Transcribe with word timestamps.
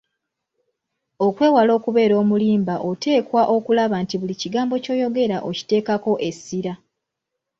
Okwewala 1.25 1.71
okubeera 1.79 2.15
omulimba 2.23 2.75
oteekwa 2.89 3.41
okulaba 3.55 3.95
nti 4.03 4.15
buli 4.17 4.35
kigambo 4.41 4.73
ky'oyogera 4.83 5.37
okiteekako 5.49 6.11
essira. 6.27 6.73